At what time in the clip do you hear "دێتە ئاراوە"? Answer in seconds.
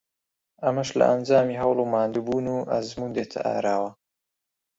3.15-3.89